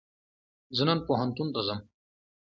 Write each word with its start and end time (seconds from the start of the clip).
زه 0.75 0.83
نن 0.87 0.99
پوهنتون 1.07 1.47
ته 1.53 1.61
ځم 1.67 1.79